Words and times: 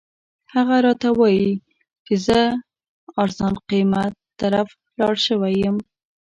هغه 0.53 0.75
راته 0.85 1.09
وایي 1.19 1.51
چې 2.05 2.13
زه 2.25 2.39
ارزان 3.23 3.53
قیمت 3.69 4.13
طرف 4.39 4.67
ته 4.73 4.79
لاړ 4.99 5.15
شوی 5.25 5.53
یم. 5.63 5.77